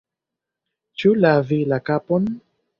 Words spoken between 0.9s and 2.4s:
Ĉu lavi la kapon?